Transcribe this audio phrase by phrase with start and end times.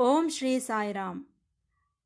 [0.00, 1.24] ಓಂ ಶ್ರೀ ಸಾಯಿರಾಮ್.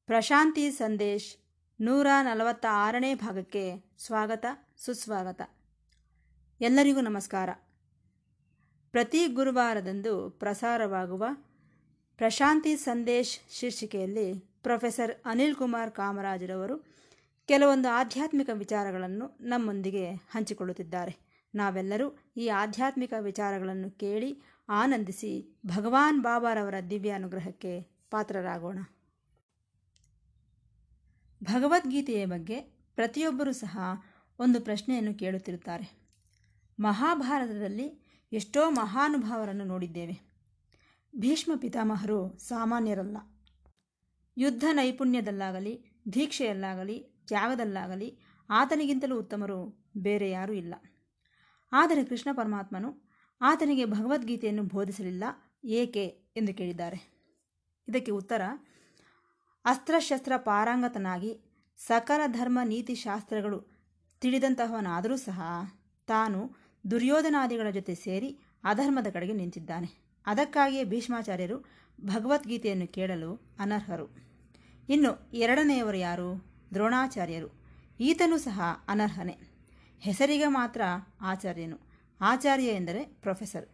[0.07, 1.37] ಪ್ರಶಾಂತಿ ಸಂದೇಶ್
[1.81, 4.47] ನೂರ ನಲವತ್ತ ಆರನೇ ಭಾಗಕ್ಕೆ ಸ್ವಾಗತ,
[4.79, 5.51] ಸುಸ್ವಾಗತ.
[6.61, 7.51] ಎಲ್ಲರಿಗೂ ನಮಸ್ಕಾರ.
[8.91, 11.25] ಪ್ರತಿ ಗುರುವಾರದಂದು ಪ್ರಸಾರವಾಗುವ
[12.17, 16.87] ಪ್ರಶಾಂತಿ ಸಂದೇಶ್ ಶೀರ್ಷಿಕೆಯಲ್ಲಿ ಪ್ರೊಫೆಸರ್ ಅನಿಲ್ ಕುಮಾರ್ ಕಾಮರಾಜರವರು
[17.47, 21.32] ಕೆಲವೊಂದು ಆಧ್ಯಾತ್ಮಿಕ ವಿಚಾರಗಳನ್ನು ನಮ್ಮೊಂದಿಗೆ ಹಂಚಿಕೊಳ್ಳುತ್ತಿದ್ದಾರೆ.
[21.55, 27.81] ನಾವೆಲ್ಲರೂ ಈ ಆಧ್ಯಾತ್ಮಿಕ ವಿಚಾರಗಳನ್ನು ಕೇಳಿ ಆನಂದಿಸಿ ಭಗವಾನ್ ಬಾಬಾರವರ ದಿವ್ಯ ಅನುಗ್ರಹಕ್ಕೆ
[28.11, 28.79] ಪಾತ್ರರಾಗೋಣ.
[31.45, 32.61] ಭಗವದ್ಗೀತೆಯ ಬಗ್ಗೆ
[32.95, 33.79] ಪ್ರತಿಯೊಬ್ಬರೂ ಸಹ
[34.39, 36.03] ಒಂದು ಪ್ರಶ್ನೆಯನ್ನು ಕೇಳುತ್ತಿರುತ್ತಾರೆ.
[36.81, 40.33] ಮಹಾಭಾರತದಲ್ಲಿ ಎಷ್ಟೋ ಮಹಾನುಭಾವರನ್ನು ನೋಡಿದ್ದೇವೆ.
[41.17, 43.17] ಭೀಷ್ಮ ಪಿತಾಮಹರು ಸಾಮಾನ್ಯರಲ್ಲ.
[44.39, 48.19] ಯುದ್ಧ ನೈಪುಣ್ಯದಲ್ಲಾಗಲಿ, ದೀಕ್ಷೆಯಲ್ಲಾಗಲಿ, ತ್ಯಾಗದಲ್ಲಾಗಲಿ
[48.51, 50.75] ಆತನಿಗಿಂತಲೂ ಉತ್ತಮರು ಬೇರೆ ಯಾರೂ ಇಲ್ಲ.
[51.73, 53.03] ಆದರೆ ಕೃಷ್ಣ ಪರಮಾತ್ಮನು
[53.41, 55.25] ಆತನಿಗೆ ಭಗವದ್ಗೀತೆಯನ್ನು ಬೋಧಿಸಲಿಲ್ಲ.
[55.65, 56.07] ಏಕೆ?
[56.37, 57.13] ಎಂದು ಕೇಳಿದ್ದಾರೆ.
[57.89, 58.43] ಇದಕ್ಕೆ ಉತ್ತರ,
[59.65, 61.41] ಅಸ್ತ್ರಶಸ್ತ್ರ ಪಾರಾಂಗತನಾಗಿ
[61.79, 63.89] ಸಕಲ ಧರ್ಮ ನೀತಿ ಶಾಸ್ತ್ರಗಳು
[64.21, 65.41] ತಿಳಿದಂತಹವನಾದರೂ ಸಹ
[66.07, 66.57] ತಾನು
[66.91, 70.21] ದುರ್ಯೋಧನಾದಿಗಳ ಜೊತೆ ಸೇರಿ ಅಧರ್ಮದ ಕಡೆಗೆ ನಿಂತಿದ್ದಾನೆ.
[70.27, 71.59] ಅದಕ್ಕಾಗಿಯೇ ಭೀಷ್ಮಾಚಾರ್ಯರು
[72.01, 74.17] ಭಗವದ್ಗೀತೆಯನ್ನು ಕೇಳಲು ಅನರ್ಹರು.
[74.89, 76.53] ಇನ್ನು ಎರಡನೆಯವರು ಯಾರು?
[76.75, 77.63] ದ್ರೋಣಾಚಾರ್ಯರು.
[78.01, 79.52] ಈತನೂ ಸಹ ಅನರ್ಹನೇ.
[80.03, 80.81] ಹೆಸರಿಗೆ ಮಾತ್ರ
[81.21, 81.79] ಆಚಾರ್ಯನು.
[82.21, 83.69] ಆಚಾರ್ಯ ಎಂದರೆ ಪ್ರೊಫೆಸರ್.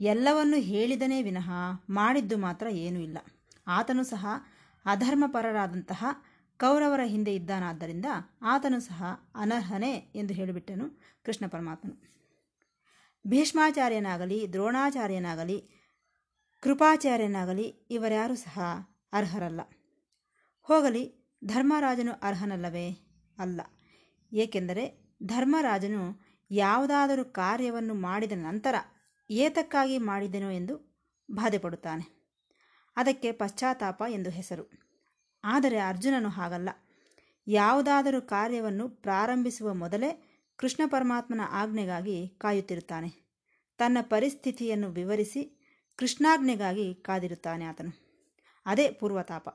[0.00, 1.50] ಎಲ್ಲವನ್ನು ಹೇಳಿದನೇ ವಿನಃ
[1.90, 3.18] ಮಾಡಿದ್ದು ಮಾತ್ರ ಏನೂ ಇಲ್ಲ.
[3.66, 4.26] ಆತನು ಸಹ
[4.86, 6.04] ಅಧರ್ಮಪರರಾದಂತಹ
[6.58, 8.04] ಕೌರವರ ಹಿಂದೆ ಇದ್ದಾನಾದ್ದರಿಂದ
[8.42, 9.02] ಆತನು ಸಹ
[9.34, 12.02] ಅನರ್ಹನೇ ಎಂದು ಹೇಳಿಬಿಟ್ಟನು ಕೃಷ್ಣ ಪರಮಾತ್ಮನು.
[13.26, 15.70] ಭೀಷ್ಮಾಚಾರ್ಯನಾಗಲಿ, ದ್ರೋಣಾಚಾರ್ಯನಾಗಲಿ,
[16.60, 18.60] ಕೃಪಾಚಾರ್ಯನಾಗಲಿ ಇವರ್ಯಾರೂ ಸಹ
[19.12, 19.60] ಅರ್ಹರಲ್ಲ.
[20.62, 22.90] ಹೋಗಲಿ, ಧರ್ಮರಾಜನು ಅರ್ಹನಲ್ಲವೇ?
[23.38, 23.60] ಅಲ್ಲ.
[24.32, 28.74] ಏಕೆಂದರೆ ಧರ್ಮರಾಜನು ಯಾವುದಾದರೂ ಕಾರ್ಯವನ್ನು ಮಾಡಿದ ನಂತರ
[29.30, 32.20] ಏತಕ್ಕಾಗಿ ಮಾಡಿದೆನೋ ಎಂದು ಬಾಧೆಪಡುತ್ತಾನೆ.
[32.96, 34.70] ಅದಕ್ಕೆ ಪಶ್ಚಾತ್ತಾಪ ಎಂದು ಹೆಸರು.
[35.44, 36.68] ಆದರೆ ಅರ್ಜುನನು ಹಾಗಲ್ಲ.
[37.46, 40.26] ಯಾವುದಾದರೂ ಕಾರ್ಯವನ್ನು ಪ್ರಾರಂಭಿಸುವ ಮೊದಲೇ
[40.56, 43.30] ಕೃಷ್ಣ ಪರಮಾತ್ಮನ ಆಜ್ಞೆಗಾಗಿ ಕಾಯುತ್ತಿರುತ್ತಾನೆ.
[43.78, 45.60] ತನ್ನ ಪರಿಸ್ಥಿತಿಯನ್ನು ವಿವರಿಸಿ
[45.96, 48.10] ಕೃಷ್ಣಾಜ್ಞೆಗಾಗಿ ಕಾದಿರುತ್ತಾನೆ ಆತನು.
[48.66, 49.48] ಅದೇ ಪೂರ್ವತಾಪ.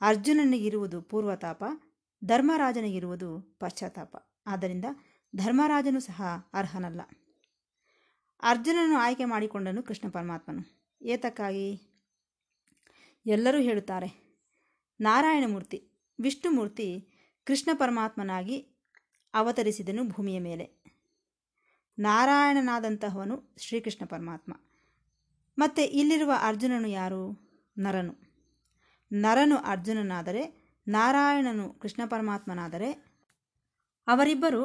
[0.00, 1.64] ಅರ್ಜುನನಿಗಿರುವುದು ಪೂರ್ವತಾಪ,
[2.24, 4.33] ಧರ್ಮರಾಜನಿಗಿರುವುದು ಪಶ್ಚಾತ್ತಾಪ.
[4.46, 4.84] ಆದ್ದರಿಂದ
[5.36, 6.22] ಧರ್ಮರಾಜನು ಸಹ
[6.52, 7.00] ಅರ್ಹನಲ್ಲ.
[8.42, 10.86] ಅರ್ಜುನನು ಆಯ್ಕೆ ಮಾಡಿಕೊಂಡನು ಕೃಷ್ಣ ಪರಮಾತ್ಮನು.
[11.02, 11.90] ಏತಕ್ಕಾಗಿ?
[13.26, 14.40] ಎಲ್ಲರೂ ಹೇಳುತ್ತಾರೆ
[15.00, 15.90] ನಾರಾಯಣಮೂರ್ತಿ
[16.20, 17.08] ವಿಷ್ಣುಮೂರ್ತಿ
[17.44, 18.58] ಕೃಷ್ಣ ಪರಮಾತ್ಮನಾಗಿ
[19.34, 20.84] ಅವತರಿಸಿದನು ಭೂಮಿಯ ಮೇಲೆ.
[21.98, 24.52] ನಾರಾಯಣನಾದಂತಹವನು ಶ್ರೀಕೃಷ್ಣ ಪರಮಾತ್ಮ.
[25.58, 27.50] ಮತ್ತು ಇಲ್ಲಿರುವ ಅರ್ಜುನನು ಯಾರು?
[27.78, 28.14] ನರನು.
[29.12, 33.03] ನರನು ಅರ್ಜುನನಾದರೆ ನಾರಾಯಣನು ಕೃಷ್ಣ ಪರಮಾತ್ಮನಾದರೆ
[34.06, 34.62] ಅವರಿಬ್ಬರು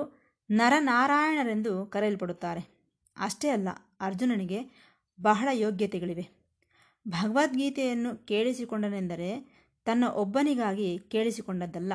[0.49, 2.61] ನರನಾರಾಯಣರೆಂದು ಕರೆಯಲ್ಪಡುತ್ತಾರೆ.
[3.17, 3.69] ಅಷ್ಟೇ ಅಲ್ಲ,
[3.99, 4.59] ಅರ್ಜುನನಿಗೆ
[5.21, 6.25] ಬಹಳ ಯೋಗ್ಯತೆಗಳಿವೆ.
[7.07, 9.29] ಭಗವದ್ಗೀತೆಯನ್ನು ಕೇಳಿಸಿಕೊಂಡನೆಂದರೆ
[9.85, 11.93] ತನ್ನ ಒಬ್ಬನಿಗಾಗಿ ಕೇಳಿಸಿಕೊಂಡದ್ದಲ್ಲ,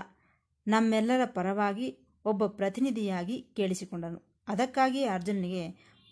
[0.67, 1.89] ನಮ್ಮೆಲ್ಲರ ಪರವಾಗಿ
[2.25, 4.21] ಒಬ್ಬ ಪ್ರತಿನಿಧಿಯಾಗಿ ಕೇಳಿಸಿಕೊಂಡನು.
[4.49, 5.65] ಅದಕ್ಕಾಗಿ ಅರ್ಜುನನಿಗೆ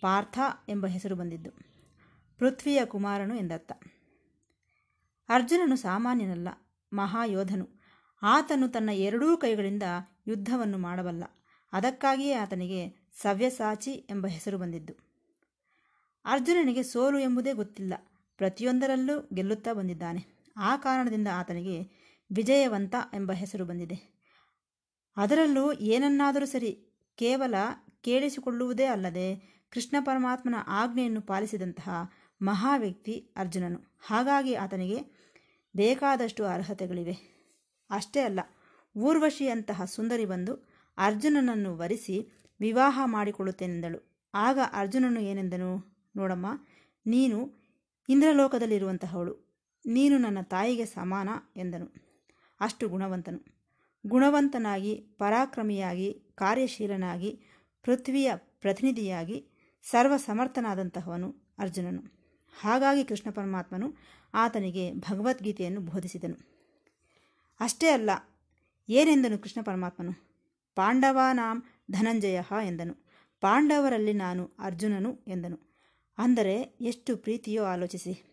[0.03, 0.39] ಪಾರ್ಥ
[0.69, 1.51] ಎಂಬ ಹೆಸರು ಬಂದಿದ್ದು,
[2.39, 3.73] ಪೃಥ್ವಿಯ ಕುಮಾರನು ಎಂದರ್ಥ.
[5.29, 6.49] ಅರ್ಜುನನು ಸಾಮಾನ್ಯನಲ್ಲ,
[6.93, 7.67] ಮಹಾಯೋಧನು.
[8.23, 9.83] ಆತನು ತನ್ನ ಎರಡೂ ಕೈಗಳಿಂದ
[10.29, 11.25] ಯುದ್ಧವನ್ನು ಮಾಡಬಲ್ಲ.
[11.73, 14.95] ಅದಕ್ಕಾಗಿಯೇ ಆತನಿಗೆ ಸವ್ಯಸಾಚಿ ಎಂಬ ಹೆಸರು ಬಂದಿದ್ದು.
[16.25, 17.95] ಅರ್ಜುನನಿಗೆ ಸೋಲು ಎಂಬುದೇ ಗೊತ್ತಿಲ್ಲ.
[18.37, 20.53] ಪ್ರತಿಯೊಂದರಲ್ಲೂ ಗೆಲ್ಲುತ್ತಾ ಬಂದಿದ್ದಾನೆ.
[20.57, 22.03] ಆ ಕಾರಣದಿಂದ ಆತನಿಗೆ
[22.35, 24.13] ವಿಜಯವಂತ ಎಂಬ ಹೆಸರು ಬಂದಿದೆ.
[25.17, 27.55] ಅದರಲ್ಲೂ ಏನನ್ನಾದರೂ ಸರಿ ಕೇವಲ
[28.01, 31.91] ಕೇಳಿಸಿಕೊಳ್ಳುವುದೇ ಅಲ್ಲದೆ ಕೃಷ್ಣ ಪರಮಾತ್ಮನ ಆಜ್ಞೆಯನ್ನು ಪಾಲಿಸಿದಂತಹ
[32.43, 33.99] ಮಹಾವ್ಯಕ್ತಿ ಅರ್ಜುನನು.
[34.07, 35.23] ಹಾಗಾಗಿ ಆತನಿಗೆ
[35.77, 37.33] ಬೇಕಾದಷ್ಟು ಅರ್ಹತೆಗಳಿವೆ.
[37.91, 38.41] ಅಷ್ಟೇ ಅಲ್ಲ
[38.97, 40.53] ಊರ್ವಶಿಯಂತಹ ಸುಂದರಿ ಬಂದು
[40.99, 42.17] ಅರ್ಜುನನನ್ನು ವರಿಸಿ
[42.61, 43.99] ವಿವಾಹ ಮಾಡಿಕೊಳ್ಳುತ್ತೇನೆಂದಳು.
[44.35, 45.71] ಆಗ ಅರ್ಜುನನು ಏನೆಂದನು
[46.17, 46.47] ನೋಡಮ್ಮ,
[47.07, 47.39] ನೀನು
[48.09, 49.35] ಇಂದ್ರಲೋಕದಲ್ಲಿರುವಂತಹವಳು.
[49.87, 51.87] ನೀನು ನನ್ನ ತಾಯಿಗೆ ಸಮಾನ ಎಂದನು.
[52.61, 53.41] ಅಷ್ಟು ಗುಣವಂತನು.
[54.07, 57.31] ಗುಣವಂತನಾಗಿ, ಪರಾಕ್ರಮಿಯಾಗಿ, ಕಾರ್ಯಶೀಲನಾಗಿ,
[57.83, 59.39] ಪೃಥ್ವಿಯ ಪ್ರತಿನಿಧಿಯಾಗಿ,
[59.91, 61.29] ಸರ್ವಸಮರ್ಥನಾದಂತಹವನು
[61.59, 62.03] ಅರ್ಜುನನು.
[62.61, 63.89] ಹಾಗಾಗಿ ಕೃಷ್ಣ ಪರಮಾತ್ಮನು
[64.35, 66.37] ಆತನಿಗೆ ಭಗವದ್ಗೀತೆಯನ್ನು ಬೋಧಿಸಿದನು.
[67.61, 68.11] ಅಷ್ಟೇ ಅಲ್ಲ
[68.89, 70.13] ಏನೆಂದನು ಕೃಷ್ಣ ಪರಮಾತ್ಮನು?
[70.75, 72.95] ಪಾಂಡವಾನಾಂ ಧನಂಜಯ ಎಂದನು.
[73.41, 75.59] ಪಾಂಡವರಲ್ಲಿ ನಾನು ಅರ್ಜುನನು ಎಂದನು.
[76.19, 78.33] ಅಂದರೆ ಎಷ್ಟು ಪ್ರೀತಿಯೋ ಆಲೋಚಿಸಿ.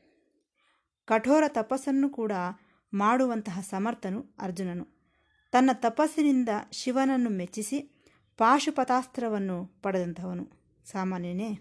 [1.06, 2.31] ಕಠೋರ ತಪಸ್ಸನ್ನು ಕೂಡ
[2.94, 5.00] ಮಾಡುವಂತಹ ಸಮರ್ಥನು ಅರ್ಜುನನು.
[5.51, 7.80] ತನ್ನ ತಪಸ್ಸಿನಿಂದ ಶಿವನನ್ನು ಮೆಚ್ಚಿಸಿ
[8.38, 10.51] ಪಾಶುಪತಾಸ್ತ್ರವನ್ನು ಪಡೆದಂತಹವನು
[10.86, 11.60] ಸಾಮಾನ್ಯನೇ,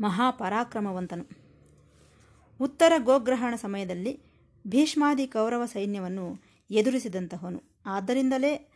[0.00, 1.24] ಮಹಾಪರಾಕ್ರಮವಂತನು.
[2.60, 4.22] ಉತ್ತರ ಗೋಗ್ರಹಣ ಸಮಯದಲ್ಲಿ
[4.66, 7.62] ಭೀಷ್ಮಾದಿ ಕೌರವ ಸೈನ್ಯವನ್ನು ಎದುರಿಸಿದಂತಹವನು.
[7.86, 8.72] ಆದ್ದರಿಂದಲೇ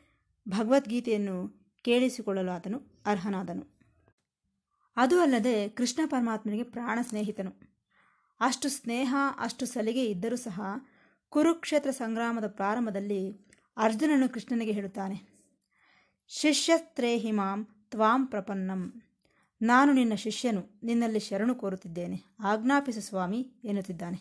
[0.48, 3.74] ಭಗವದ್ಗೀತೆಯನ್ನು ಕೇಳಿಸಿಕೊಳ್ಳಲು ಆತನು ಅರ್ಹನಾದನು.
[4.96, 7.52] ಅದು ಅಲ್ಲದೆ ಕೃಷ್ಣ ಪರಮಾತ್ಮನಿಗೆ ಪ್ರಾಣ ಸ್ನೇಹಿತನು.
[8.40, 10.60] ಅಷ್ಟು ಸ್ನೇಹ, ಅಷ್ಟು ಸಲಿಗೆ ಇದ್ದರೂ ಸಹ
[11.28, 13.46] ಕುರುಕ್ಷೇತ್ರ ಸಂಗ್ರಾಮದ ಪ್ರಾರಂಭದಲ್ಲಿ
[13.76, 15.34] ಅರ್ಜುನನು ಕೃಷ್ಣನಿಗೆ ಹೇಳುತ್ತಾನೆ
[16.28, 19.02] ಶಿಷ್ಯಸ್ತ್ರೇಹಿ ಮಾಂ ತ್ವಾಂ ಪ್ರಪನ್ನಂ.
[19.62, 22.22] ನಾನು ನಿನ್ನ ಶಿಷ್ಯನು, ನಿನ್ನಲ್ಲಿ ಶರಣು ಕೋರುತ್ತಿದ್ದೇನೆ.
[22.40, 24.18] ಆಜ್ಞಾಪಿಸು ಸ್ವಾಮಿ, ಎನ್ನುತ್ತಿದ್ದಾನೆ.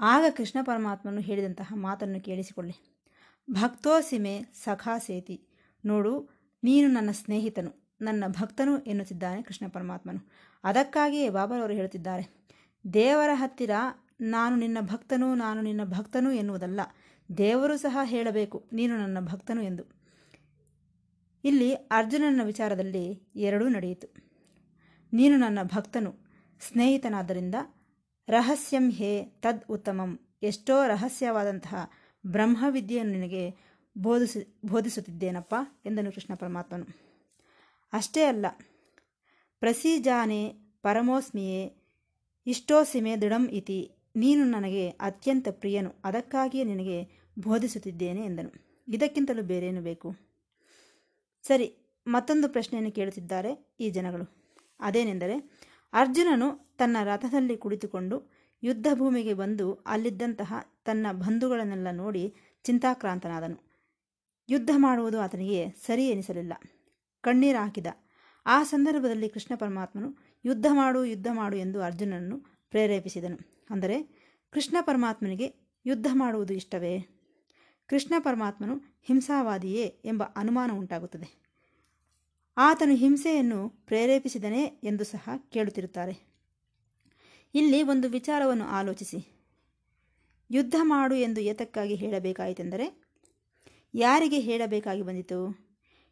[0.00, 2.91] ಆಗ ಕೃಷ್ಣ ಪರಮಾತ್ಮನು ಹೇಳಿದಂತಹ ಮಾತನ್ನು ಕೇಳಿಸಿಕೊಳ್ಳಿ.
[3.50, 5.46] ಭಕ್ತೋಸಿಮೆ ಸಖಾಸೇತಿ.
[5.84, 6.28] ನೋಡು,
[6.62, 10.30] ನೀನು ನನ್ನ ಸ್ನೇಹಿತನು, ನನ್ನ ಭಕ್ತನು ಎನ್ನುತ್ತಿದ್ದಾನೆ ಕೃಷ್ಣ ಪರಮಾತ್ಮನು.
[10.64, 12.24] ಅದಕ್ಕಾಗಿಯೇ ಬಾಬರವರು ಹೇಳುತ್ತಿದ್ದಾರೆ,
[12.94, 13.70] ದೇವರ ಹತ್ತಿರ
[14.20, 16.80] ನಾನು ನಿನ್ನ ಭಕ್ತನು, ನಾನು ನಿನ್ನ ಭಕ್ತನು ಎನ್ನುವುದಲ್ಲ,
[17.36, 19.84] ದೇವರು ಸಹ ಹೇಳಬೇಕು, ನೀನು ನನ್ನ ಭಕ್ತನು ಎಂದು.
[21.44, 24.08] ಇಲ್ಲಿ ಅರ್ಜುನನ ವಿಚಾರದಲ್ಲಿ ಎರಡೂ ನಡೆಯಿತು.
[25.12, 26.12] ನೀನು ನನ್ನ ಭಕ್ತನು,
[26.60, 27.54] ಸ್ನೇಹಿತನಾದ್ದರಿಂದ
[28.28, 30.20] ರಹಸ್ಯಂ ಹೇ ತದ್ ಉತ್ತಮಂ.
[30.42, 31.90] ಎಷ್ಟೋ ರಹಸ್ಯವಾದಂತಹ
[32.26, 33.54] ಬ್ರಹ್ಮವಿದ್ಯೆಯನ್ನು ನಿನಗೆ
[33.98, 35.54] ಬೋಧಿಸಿ, ಬೋಧಿಸುತ್ತಿದ್ದೇನಪ್ಪ?
[35.86, 36.86] ಎಂದನು ಕೃಷ್ಣ ಪರಮಾತ್ಮನು.
[37.92, 38.46] ಅಷ್ಟೇ ಅಲ್ಲ,
[39.60, 41.76] ಪ್ರಸಿಜಾನೆ ಪರಮೋಸ್ಮಿಯೇ,
[42.46, 48.82] ಇಷ್ಟೋಸಿಮೆ ದೃಢಂ ಇತಿ, ನೀನು ನನಗೆ ಅತ್ಯಂತ ಪ್ರಿಯನು, ಅದಕ್ಕಾಗಿಯೇ ನಿನಗೆ ಬೋಧಿಸುತ್ತಿದ್ದೇನೆ ಎಂದನು.
[48.88, 50.16] ಇದಕ್ಕಿಂತಲೂ ಬೇರೇನು ಬೇಕು?
[51.42, 51.76] ಸರಿ,
[52.06, 54.44] ಮತ್ತೊಂದು ಪ್ರಶ್ನೆಯನ್ನು ಕೇಳುತ್ತಿದ್ದಾರೆ ಈ ಜನಗಳು.
[54.80, 55.50] ಅದೇನೆಂದರೆ,
[55.92, 58.31] ಅರ್ಜುನನು ತನ್ನ ರಥದಲ್ಲಿ ಕುಳಿತುಕೊಂಡು
[58.62, 60.54] ಯುದ್ಧ ಭೂಮಿಗೆ ಬಂದು ಅಲ್ಲಿದ್ದಂತಹ
[60.84, 63.72] ತನ್ನ ಬಂಧುಗಳನ್ನೆಲ್ಲ ನೋಡಿ ಚಿಂತಾಕ್ರಾಂತನಾದನು.
[64.48, 66.52] ಯುದ್ಧ ಮಾಡುವುದು ಆತನಿಗೆ ಸರಿ ಎನಿಸಲಿಲ್ಲ.
[67.20, 67.86] ಕಣ್ಣೀರು ಹಾಕಿದ.
[68.46, 72.38] ಆ ಸಂದರ್ಭದಲ್ಲಿ ಕೃಷ್ಣ ಪರಮಾತ್ಮನು, ಯುದ್ಧ ಮಾಡು ಯುದ್ಧ ಮಾಡು ಎಂದು ಅರ್ಜುನನನ್ನು
[72.70, 73.66] ಪ್ರೇರೇಪಿಸಿದನು.
[73.70, 74.02] ಅಂದರೆ,
[74.50, 75.54] ಕೃಷ್ಣ ಪರಮಾತ್ಮನಿಗೆ
[75.86, 77.00] ಯುದ್ಧ ಮಾಡುವುದು ಇಷ್ಟವೇ?
[77.86, 81.42] ಕೃಷ್ಣ ಪರಮಾತ್ಮನು ಹಿಂಸಾವಾದಿಯೇ ಎಂಬ ಅನುಮಾನ ಉಂಟಾಗುತ್ತದೆ.
[82.56, 86.31] ಆತನು ಹಿಂಸೆಯನ್ನು ಪ್ರೇರೇಪಿಸಿದನೇ ಎಂದು ಸಹ ಕೇಳುತ್ತಿರುತ್ತಾರೆ.
[87.54, 89.42] ಇಲ್ಲಿ ಒಂದು ವಿಚಾರವನ್ನು ಆಲೋಚಿಸಿ.
[90.50, 93.02] ಯುದ್ಧ ಮಾಡು ಎಂದು ಏತಕ್ಕಾಗಿ ಹೇಳಬೇಕಾಯಿತೆಂದರೆ,
[93.94, 95.68] ಯಾರಿಗೆ ಹೇಳಬೇಕಾಗಿ ಬಂದಿತು?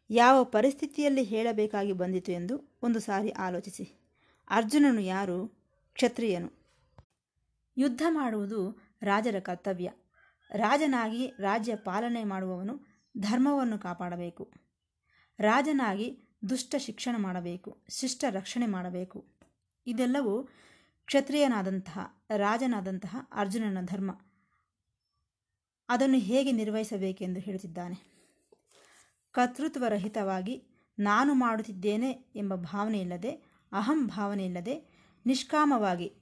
[0.09, 4.01] ಯಾವ ಪರಿಸ್ಥಿತಿಯಲ್ಲಿ ಹೇಳಬೇಕಾಗಿ ಬಂದಿತು ಎಂದು ಒಂದು ಸಾರಿ ಆಲೋಚಿಸಿ.
[4.49, 5.47] ಅರ್ಜುನನು ಯಾರು?
[5.93, 6.51] ಕ್ಷತ್ರಿಯನು.
[7.77, 9.91] ಯುದ್ಧ ಮಾಡುವುದು ರಾಜರ ಕರ್ತವ್ಯ.
[10.51, 12.79] ರಾಜನಾಗಿ ರಾಜ್ಯ ಪಾಲನೆ ಮಾಡುವವನು
[13.17, 14.51] ಧರ್ಮವನ್ನು ಕಾಪಾಡಬೇಕು.
[15.39, 19.25] ರಾಜನಾಗಿ ದುಷ್ಟ ಶಿಕ್ಷಣ ಮಾಡಬೇಕು, ಶಿಷ್ಟ ರಕ್ಷಣೆ ಮಾಡಬೇಕು.
[19.87, 20.49] ಇದೆಲ್ಲವೂ
[21.11, 21.99] ಕ್ಷತ್ರಿಯನಾದಂತಹ,
[22.37, 24.21] ರಾಜನಾದಂತಹ ಅರ್ಜುನನ ಧರ್ಮ.
[25.89, 27.95] ಅದನ್ನು ಹೇಗೆ ನಿರ್ವಹಿಸಬೇಕೆಂದು ಹೇಳುತ್ತಿದ್ದಾನೆ
[29.31, 30.63] ಕರ್ತೃತ್ವರಹಿತವಾಗಿ
[30.99, 33.31] ನಾನು ಮಾಡುತ್ತಿದ್ದೇನೆ ಎಂಬ ಭಾವನೆ ಇಲ್ಲದೆ,
[33.71, 36.13] ಅಹಂ ಭಾವನೆ ಇಲ್ಲದೆ, ನಿಷ್ಕಾಮವಾಗಿ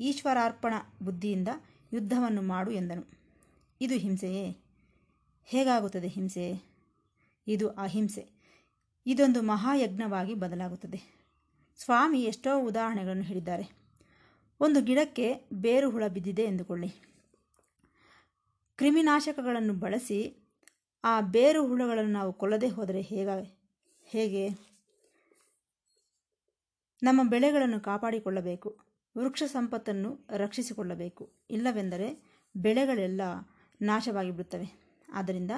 [0.00, 1.48] ಈಶ್ವರಾರ್ಪಣ ಬುದ್ಧಿಯಿಂದ
[1.92, 3.04] ಯುದ್ಧವನ್ನು ಮಾಡು ಎಂದನು.
[3.80, 4.56] ಇದು ಹಿಂಸೆಯೇ?
[5.44, 6.62] ಹೇಗಾಗುತ್ತದೆ ಹಿಂಸೆ?
[7.46, 8.30] ಇದು ಅಹಿಂಸೆ.
[9.06, 11.18] ಇದೊಂದು ಮಹಾಯಜ್ಞವಾಗಿ ಬದಲಾಗುತ್ತದೆ.
[11.78, 13.77] ಸ್ವಾಮಿ ಎಷ್ಟೋ ಉದಾಹರಣೆಗಳನ್ನು ಹೇಳಿದ್ದಾರೆ.
[14.60, 16.88] ಒಂದು ಗಿಡಕ್ಕೆ ಬೇರು ಹುಳ ಬಿದ್ದಿದೆ ಎಂದುಕೊಳ್ಳಿ.
[18.76, 20.36] ಕ್ರಿಮಿನಾಶಕಗಳನ್ನು ಬಳಸಿ
[21.04, 23.28] ಆ ಬೇರು ಹುಳಗಳನ್ನು ನಾವು ಕೊಲ್ಲದೆ ಹೋದರೆ ಹೇಗ,
[24.04, 24.48] ಹೇಗೆ?
[27.02, 28.78] ನಮ್ಮ ಬೆಳೆಗಳನ್ನು ಕಾಪಾಡಿಕೊಳ್ಳಬೇಕು,
[29.18, 31.32] ವೃಕ್ಷ ಸಂಪತ್ತನ್ನು ರಕ್ಷಿಸಿಕೊಳ್ಳಬೇಕು.
[31.50, 32.08] ಇಲ್ಲವೆಂದರೆ
[32.56, 33.20] ಬೆಳೆಗಳೆಲ್ಲ
[33.82, 34.68] ನಾಶವಾಗಿ ಬಿಡುತ್ತವೆ.
[35.12, 35.50] ಆದ್ದರಿಂದ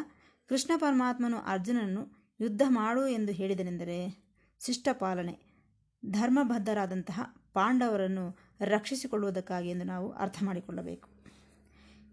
[0.49, 2.03] ಕೃಷ್ಣ ಪರಮಾತ್ಮನು ಅರ್ಜುನನ್ನು
[2.41, 3.99] ಯುದ್ಧ ಮಾಡು ಎಂದು ಹೇಳಿದನೆಂದರೆ
[4.61, 5.35] ಶಿಷ್ಟಪಾಲನೆ,
[6.11, 7.21] ಧರ್ಮಬದ್ಧರಾದಂತಹ
[7.53, 11.09] ಪಾಂಡವರನ್ನು ರಕ್ಷಿಸಿಕೊಳ್ಳುವುದಕ್ಕಾಗಿ ಎಂದು ನಾವು ಅರ್ಥ ಮಾಡಿಕೊಳ್ಳಬೇಕು.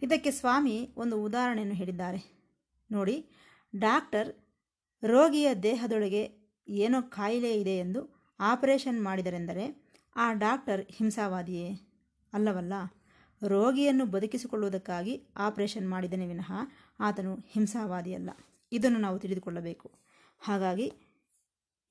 [0.01, 2.38] ಇದಕ್ಕೆ ಸ್ವಾಮಿ ಒಂದು ಉದಾಹರಣೆಯನ್ನು ಹೇಳಿದ್ದಾರೆ.
[2.91, 3.29] ನೋಡಿ,
[3.75, 4.35] ಡಾಕ್ಟರ್
[5.03, 6.31] ರೋಗಿಯ ದೇಹದೊಳಗೆ
[6.67, 11.71] ಏನೋ ಕಾಯಿಲೆ ಇದೆ ಎಂದು ಆಪರೇಷನ್ ಮಾಡಿದರೆಂದರೆ, ಆ ಡಾಕ್ಟರ್ ಹಿಂಸಾವಾದಿಯೇ?
[12.33, 12.73] ಅಲ್ಲವಲ್ಲ,
[13.47, 16.51] ರೋಗಿಯನ್ನು ಬದುಕಿಸಿಕೊಳ್ಳುವುದಕ್ಕಾಗಿ ಆಪರೇಷನ್ ಮಾಡಿದನೆ ವಿನಃ
[16.99, 18.30] ಆತನು ಹಿಂಸಾವಾದಿಯಲ್ಲ.
[18.71, 19.92] ಇದನ್ನು ನಾವು ತಿಳಿದುಕೊಳ್ಳಬೇಕು.
[20.39, 20.94] ಹಾಗಾಗಿ,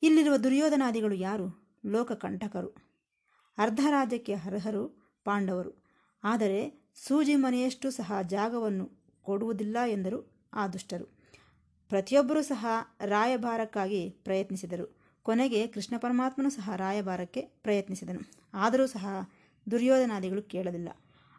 [0.02, 1.78] ಇಲ್ಲಿರುವ ದುರ್ಯೋಧನಾದಿಗಳು ಯಾರು?
[1.86, 2.85] ಲೋಕಕಂಟಕರು.
[3.58, 5.84] ಅರ್ಧ ರಾಜ್ಯಕ್ಕೆ ಅರ್ಹರು ಪಾಂಡವರು.
[6.24, 8.90] ಆದರೆ ಸೂಜಿ ಮನೆಯಷ್ಟು ಸಹ ಜಾಗವನ್ನು
[9.22, 11.04] ಕೊಡುವುದಿಲ್ಲ ಎಂದರು ಆ ದುಷ್ಟರು.
[11.88, 12.66] ಪ್ರತಿಯೊಬ್ಬರೂ ಸಹ
[13.04, 14.96] ರಾಯಭಾರಕ್ಕಾಗಿ ಪ್ರಯತ್ನಿಸಿದರು.
[15.22, 18.20] ಕೊನೆಗೆ ಕೃಷ್ಣ ಪರಮಾತ್ಮನು ಸಹ ರಾಯಭಾರಕ್ಕೆ ಪ್ರಯತ್ನಿಸಿದನು.
[18.54, 19.30] ಆದರೂ ಸಹ
[19.70, 20.88] ದುರ್ಯೋಧನಾದಿಗಳು ಕೇಳಲಿಲ್ಲ.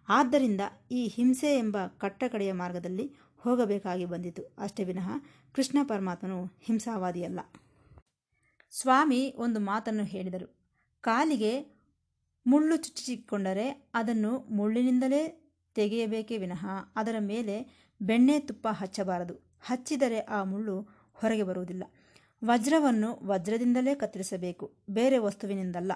[0.10, 4.56] ಆದ್ದರಿಂದ ಈ ಹಿಂಸೆ ಎಂಬ ಕಟ್ಟಕಡೆಯ ಮಾರ್ಗದಲ್ಲಿ ಹೋಗಬೇಕಾಗಿ ಬಂದಿತು.
[4.58, 5.10] ಅಷ್ಟೇ ವಿನಃ
[5.54, 7.40] ಕೃಷ್ಣ ಪರಮಾತ್ಮನು ಹಿಂಸಾವಾದಿಯಲ್ಲ.
[8.72, 10.58] ಸ್ವಾಮಿ ಒಂದು ಮಾತನ್ನು ಹೇಳಿದರು.
[11.02, 11.77] ಕಾಲಿಗೆ
[12.48, 17.56] ಮುಳ್ಳು ಚುಚ್ಚಿಕೊಂಡರೆ ಅದನ್ನು ಮುಳ್ಳಿನಿಂದಲೇ ತೆಗೆಯಬೇಕೇ ವಿನಃ ಅದರ ಮೇಲೆ
[18.02, 19.36] ಬೆಣ್ಣೆ ತುಪ್ಪ ಹಚ್ಚಬಾರದು.
[19.62, 20.82] ಹಚ್ಚಿದರೆ ಆ ಮುಳ್ಳು
[21.14, 21.84] ಹೊರಗೆ ಬರುವುದಿಲ್ಲ.
[22.46, 25.92] ವಜ್ರವನ್ನು ವಜ್ರದಿಂದಲೇ ಕತ್ತರಿಸಬೇಕು, ಬೇರೆ ವಸ್ತುವಿನಿಂದಲ್ಲ.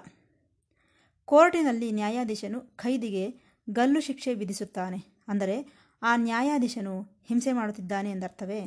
[1.24, 3.24] ಕೋರ್ಟಿನಲ್ಲಿ ನ್ಯಾಯಾಧೀಶನು ಖೈದಿಗೆ
[3.70, 4.96] ಗಲ್ಲು ಶಿಕ್ಷೆ ವಿಧಿಸುತ್ತಾನೆ
[5.28, 5.56] ಅಂದರೆ,
[6.02, 8.60] ಆ ನ್ಯಾಯಾಧೀಶನು ಹಿಂಸೆ ಮಾಡುತ್ತಿದ್ದಾನೆ ಎಂದರ್ಥವೇ?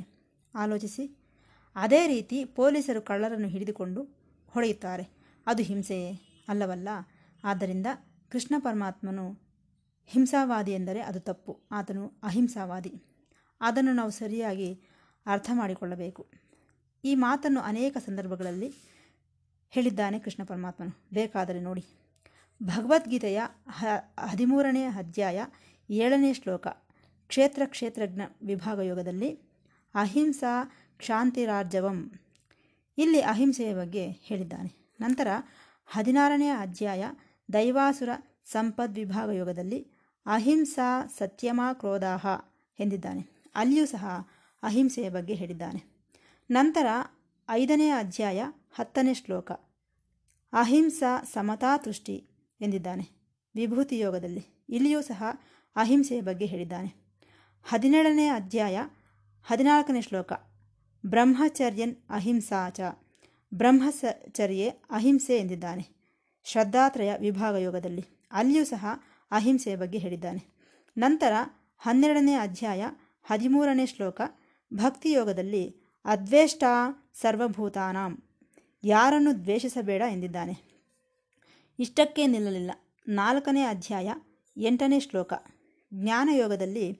[0.56, 1.18] ಆಲೋಚಿಸಿ.
[1.76, 4.04] ಅದೇ ರೀತಿ ಪೊಲೀಸರು ಕಳ್ಳರನ್ನು ಹಿಡಿದುಕೊಂಡು
[4.48, 5.10] ಹೊಡೆಯುತ್ತಾರೆ.
[5.48, 6.12] ಅದು ಹಿಂಸೆಯೇ
[6.48, 6.90] ಅಲ್ಲವಲ್ಲ?
[7.46, 7.88] ಆದ್ದರಿಂದ
[8.32, 9.40] ಕೃಷ್ಣ ಪರಮಾತ್ಮನು
[10.06, 11.62] ಹಿಂಸಾವಾದಿ ಎಂದರೆ ಅದು ತಪ್ಪು.
[11.72, 13.04] ಆತನು ಅಹಿಂಸಾವಾದಿ.
[13.62, 14.82] ಅದನ್ನು ನಾವು ಸರಿಯಾಗಿ
[15.26, 16.30] ಅರ್ಥ ಮಾಡಿಕೊಳ್ಳಬೇಕು.
[17.04, 18.74] ಈ ಮಾತನ್ನು ಅನೇಕ ಸಂದರ್ಭಗಳಲ್ಲಿ
[19.70, 21.06] ಹೇಳಿದ್ದಾನೆ ಕೃಷ್ಣ ಪರಮಾತ್ಮನು.
[21.14, 21.86] ಬೇಕಾದರೆ ನೋಡಿ.
[22.64, 23.86] ಭಗವದ್ಗೀತೆಯ ಹ,
[24.20, 25.46] ಹದಿಮೂರನೇ ಅಧ್ಯಾಯ
[25.90, 26.68] ಏಳನೇ ಶ್ಲೋಕ,
[27.28, 29.40] ಕ್ಷೇತ್ರ ಕ್ಷೇತ್ರಜ್ಞ ವಿಭಾಗ ಯೋಗದಲ್ಲಿ
[29.96, 32.20] ಅಹಿಂಸಾ ಕ್ಷಾಂತಿರಾರ್ಜವಂ.
[32.98, 34.96] ಇಲ್ಲಿ ಅಹಿಂಸೆಯ ಬಗ್ಗೆ ಹೇಳಿದ್ದಾನೆ.
[35.02, 35.28] ನಂತರ
[35.88, 37.06] ಹದಿನಾರನೇ ಅಧ್ಯಾಯ
[37.54, 38.10] ದೈವಾಸುರ
[38.46, 39.88] ಸಂಪದ್ ವಿಭಾಗ ಯೋಗದಲ್ಲಿ
[40.26, 42.26] ಅಹಿಂಸಾ ಸತ್ಯಮಾ ಕ್ರೋಧಾಹ
[42.80, 43.52] ಎಂದಿದ್ದಾನೆ.
[43.56, 44.28] ಅಲ್ಲಿಯೂ ಸಹ
[44.64, 45.84] ಅಹಿಂಸೆಯ ಬಗ್ಗೆ ಹೇಳಿದ್ದಾನೆ.
[46.52, 46.86] ನಂತರ
[47.50, 48.44] ಐದನೇ ಅಧ್ಯಾಯ
[48.76, 49.52] ಹತ್ತನೇ ಶ್ಲೋಕ,
[50.54, 52.28] ಅಹಿಂಸಾ ಸಮತಾ ತುಷ್ಟಿ
[52.62, 53.10] ಎಂದಿದ್ದಾನೆ.
[53.56, 55.24] ವಿಭೂತಿ ಯೋಗದಲ್ಲಿ ಇಲ್ಲಿಯೂ ಸಹ
[55.76, 56.94] ಅಹಿಂಸೆಯ ಬಗ್ಗೆ ಹೇಳಿದ್ದಾನೆ.
[57.64, 58.80] ಹದಿನೇಳನೇ ಅಧ್ಯಾಯ
[59.44, 60.34] ಹದಿನಾಲ್ಕನೇ ಶ್ಲೋಕ,
[61.06, 62.82] ಬ್ರಹ್ಮಚರ್ಯನ್ ಅಹಿಂಸಾಚ,
[63.54, 65.95] ಬ್ರಹ್ಮಚರ್ಯೆ ಅಹಿಂಸೆ ಎಂದಿದ್ದಾನೆ.
[66.46, 68.86] ಶ್ರದ್ಧಾತ್ರಯ ವಿಭಾಗ ಯೋಗದಲ್ಲಿ ಅಲ್ಲಿಯೂ ಸಹ
[69.32, 70.56] ಅಹಿಂಸೆಯ ಬಗ್ಗೆ ಹೇಳಿದ್ದಾನೆ.
[70.98, 71.34] ನಂತರ
[71.78, 72.86] ಹನ್ನೆರಡನೇ ಅಧ್ಯಾಯ
[73.24, 74.22] ಹದಿಮೂರನೇ ಶ್ಲೋಕ
[74.74, 75.76] ಭಕ್ತಿಯೋಗದಲ್ಲಿ
[76.06, 76.64] ಅದ್ವೇಷ್ಟ
[77.14, 78.24] ಸರ್ವಭೂತಾನಾಂ,
[78.84, 80.56] ಯಾರನ್ನು ದ್ವೇಷಿಸಬೇಡ ಎಂದಿದ್ದಾನೆ.
[81.80, 82.72] ಇಷ್ಟಕ್ಕೆ ನಿಲ್ಲಲಿಲ್ಲ.
[83.08, 84.14] ನಾಲ್ಕನೇ ಅಧ್ಯಾಯ
[84.58, 85.34] ಎಂಟನೇ ಶ್ಲೋಕ
[85.94, 86.94] ಜ್ಞಾನಯೋಗದಲ್ಲಿ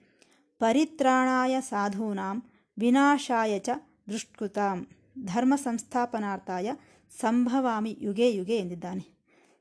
[0.58, 2.42] ಪರಿತ್ರಾಣಾಯ ಸಾಧೂನಾಂ
[2.78, 3.70] ವಿನಾಶಾಯ ಚ
[4.10, 4.86] ದುಷ್ಕೃತಾಂ,
[5.24, 6.72] ಧರ್ಮ ಸಂಸ್ಥಾಪನಾರ್ಥಾಯ
[7.20, 9.15] ಸಂಭವಾಮಿ ಯುಗೆ ಯುಗೆ ಎಂದಿದ್ದಾನೆ.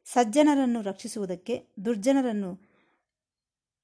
[0.06, 2.62] ಸಜ್ಜನರನ್ನು ರಕ್ಷಿಸುವುದಕ್ಕೆ ದುರ್ಜನರನ್ನು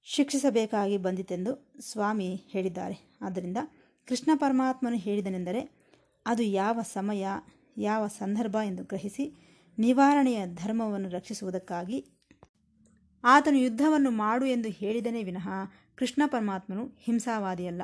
[0.04, 3.18] ಶಿಕ್ಷಿಸಬೇಕಾಗಿ ಬಂದಿತೆಂದು ಸ್ವಾಮಿ ಹೇಳಿದ್ದಾರೆ.
[3.22, 3.58] ಆದ್ದರಿಂದ
[4.08, 5.62] ಕೃಷ್ಣ ಪರಮಾತ್ಮನು ಹೇಳಿದನೆಂದರೆ,
[6.26, 7.28] ಅದು ಯಾವ ಸಮಯ,
[7.78, 9.36] ಯಾವ ಸಂದರ್ಭ ಎಂದು ಗ್ರಹಿಸಿ
[9.80, 12.06] ನಿವಾರಣೆಯ ಧರ್ಮವನ್ನು ರಕ್ಷಿಸುವುದಕ್ಕಾಗಿ
[13.24, 15.48] ಆತನು ಯುದ್ಧವನ್ನು ಮಾಡು ಎಂದು ಹೇಳಿದನೇ ವಿನಃ
[15.96, 17.82] ಕೃಷ್ಣ ಪರಮಾತ್ಮನು ಹಿಂಸಾವಾದಿಯಲ್ಲ.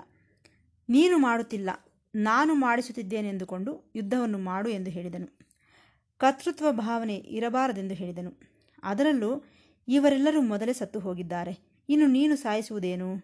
[0.90, 1.70] ನೀನು ಮಾಡುತ್ತಿಲ್ಲ,
[2.16, 5.37] ನಾನು ಮಾಡಿಸುತ್ತಿದ್ದೇನೆಂದುಕೊಂಡು ಯುದ್ಧವನ್ನು ಮಾಡು ಎಂದು ಹೇಳಿದನು.
[6.18, 8.34] ಕರ್ತೃತ್ವ ಭಾವನೆ ಇರಬಾರದೆಂದು ಹೇಳಿದನು.
[8.84, 9.44] ಅದರಲ್ಲೂ
[9.88, 11.84] ಇವರೆಲ್ಲರೂ ಮೊದಲೇ ಸತ್ತು ಹೋಗಿದ್ದಾರೆ.
[11.90, 13.24] ಇನ್ನು ನೀನು ಸಾಯಿಸುವುದೇನು?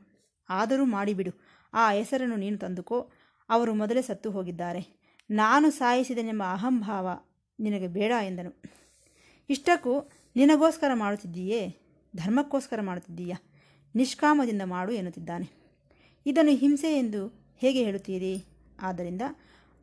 [0.50, 1.31] ಆದರೂ ಮಾಡಿಬಿಡು.
[1.73, 3.12] ಆ ಹೆಸರನ್ನು ನೀನು ತಂದುಕೋ.
[3.50, 5.03] ಅವರು ಮೊದಲೇ ಸತ್ತು ಹೋಗಿದ್ದಾರೆ.
[5.31, 7.09] ನಾನು ಸಾಯಿಸಿದನೆಂಬ ಅಹಂಭಾವ
[7.59, 8.62] ನಿನಗೆ ಬೇಡ ಎಂದನು.
[9.50, 11.75] ಇಷ್ಟಕ್ಕೂ ನಿನಗೋಸ್ಕರ ಮಾಡುತ್ತಿದ್ದೀಯೇ?
[12.15, 13.43] ಧರ್ಮಕ್ಕೋಸ್ಕರ ಮಾಡುತ್ತಿದ್ದೀಯಾ?
[13.95, 15.50] ನಿಷ್ಕಾಮದಿಂದ ಮಾಡು ಎನ್ನುತ್ತಿದ್ದಾನೆ.
[16.25, 18.45] ಇದನ್ನು ಹಿಂಸೆ ಎಂದು ಹೇಗೆ ಹೇಳುತ್ತೀರಿ?
[18.81, 19.21] ಆದ್ದರಿಂದ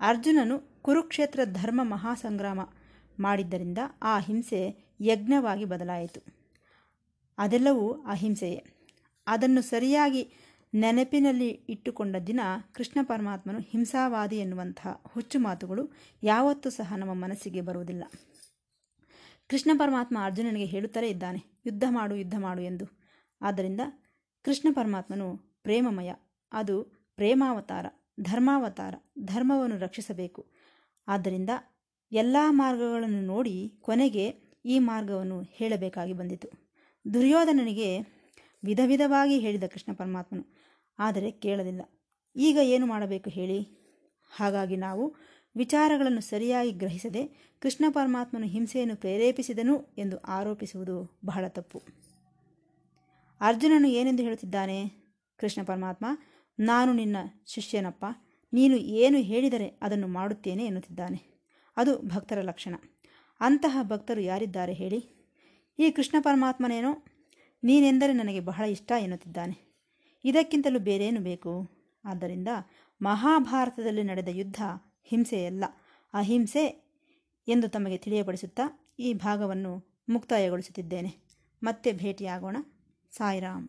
[0.01, 2.61] ಅರ್ಜುನನು ಕುರುಕ್ಷೇತ್ರ ಧರ್ಮ ಮಹಾಸಂಗ್ರಾಮ
[3.21, 6.21] ಮಾಡಿದ್ದರಿಂದ ಆ ಹಿಂಸೆ ಯಜ್ಞವಾಗಿ ಬದಲಾಯಿತು.
[7.39, 8.65] ಅದೆಲ್ಲವೂ ಅಹಿಂಸೆಯೇ.
[9.27, 10.33] ಅದನ್ನು ಸರಿಯಾಗಿ
[10.75, 12.41] ನೆನಪಿನಲ್ಲಿ ಇಟ್ಟುಕೊಂಡ ದಿನ
[12.73, 15.91] ಕೃಷ್ಣ ಪರಮಾತ್ಮನು ಹಿಂಸಾವಾದಿ ಎನ್ನುವಂತಹ ಹುಚ್ಚು ಮಾತುಗಳು
[16.23, 18.05] ಯಾವತ್ತೂ ಸಹ ನಮ್ಮ ಮನಸ್ಸಿಗೆ ಬರುವುದಿಲ್ಲ.
[19.49, 22.85] ಕೃಷ್ಣ ಪರಮಾತ್ಮ ಅರ್ಜುನನಿಗೆ ಹೇಳುತ್ತಲೇ ಇದ್ದಾನೆ, ಯುದ್ಧ ಮಾಡು ಯುದ್ಧ ಮಾಡು ಎಂದು.
[23.43, 23.81] ಆದ್ದರಿಂದ
[24.43, 26.15] ಕೃಷ್ಣ ಪರಮಾತ್ಮನು ಪ್ರೇಮಮಯ.
[26.53, 26.83] ಅದು
[27.17, 27.87] ಪ್ರೇಮಾವತಾರ,
[28.21, 30.47] ಧರ್ಮಾವತಾರ, ಧರ್ಮವನ್ನು ರಕ್ಷಿಸಬೇಕು.
[31.09, 31.51] ಆದ್ದರಿಂದ
[32.13, 34.25] ಎಲ್ಲ ಮಾರ್ಗಗಳನ್ನು ನೋಡಿ ಕೊನೆಗೆ
[34.65, 36.49] ಈ ಮಾರ್ಗವನ್ನು ಹೇಳಬೇಕಾಗಿ ಬಂದಿತು.
[37.15, 37.99] ದುರ್ಯೋಧನನಿಗೆ
[38.65, 40.45] ವಿಧ ವಿಧವಾಗಿ ಹೇಳಿದ ಕೃಷ್ಣ ಪರಮಾತ್ಮನು,
[40.99, 41.83] ಆದರೆ ಕೇಳಲಿಲ್ಲ.
[42.37, 43.61] ಈಗ ಏನು ಮಾಡಬೇಕು ಹೇಳಿ?
[44.31, 45.05] ಹಾಗಾಗಿ ನಾವು
[45.57, 47.23] ವಿಚಾರಗಳನ್ನು ಸರಿಯಾಗಿ ಗ್ರಹಿಸದೆ
[47.63, 51.83] ಕೃಷ್ಣ ಪರಮಾತ್ಮನು ಹಿಂಸೆಯನ್ನು ಪ್ರೇರೇಪಿಸಿದನು ಎಂದು ಆರೋಪಿಸುವುದು ಬಹಳ ತಪ್ಪು.
[53.41, 54.79] ಅರ್ಜುನನು ಏನೆಂದು ಹೇಳುತ್ತಿದ್ದಾನೆ?
[55.39, 56.07] ಕೃಷ್ಣ ಪರಮಾತ್ಮ,
[56.59, 58.05] ನಾನು ನಿನ್ನ ಶಿಷ್ಯನಪ್ಪ.
[58.53, 61.40] ನೀನು ಏನು ಹೇಳಿದರೆ ಅದನ್ನು ಮಾಡುತ್ತೇನೆ ಎನ್ನುತ್ತಿದ್ದಾನೆ.
[61.77, 62.75] ಅದು ಭಕ್ತರ ಲಕ್ಷಣ.
[63.41, 65.31] ಅಂತಹ ಭಕ್ತರು ಯಾರಿದ್ದಾರೆ ಹೇಳಿ?
[65.79, 67.05] ಈ ಕೃಷ್ಣ ಪರಮಾತ್ಮನೇನೋ?
[67.65, 69.83] ನೀನೆಂದರೆ ನನಗೆ ಬಹಳ ಇಷ್ಟ ಎನ್ನುತ್ತಿದ್ದಾನೆ.
[70.25, 71.71] ಇದಕ್ಕಿಂತಲೂ ಬೇರೇನು ಬೇಕು?
[72.05, 72.49] ಆದ್ದರಿಂದ
[73.03, 74.63] ಮಹಾಭಾರತದಲ್ಲಿ ನಡೆದ ಯುದ್ಧ
[75.05, 75.65] ಹಿಂಸೆಯಲ್ಲ,
[76.15, 76.91] ಅಹಿಂಸೆ
[77.49, 81.15] ಎಂದು ತಮಗೆ ತಿಳಿಯಪಡಿಸುತ್ತಾ ಈ ಭಾಗವನ್ನು ಮುಕ್ತಾಯಗೊಳಿಸುತ್ತಿದ್ದೇನೆ.
[81.63, 82.57] ಮತ್ತೆ ಭೇಟಿಯಾಗೋಣ.
[83.11, 83.69] ಸಾಯಿರಾಮ್.